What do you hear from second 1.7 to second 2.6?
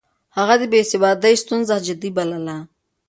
جدي بلله.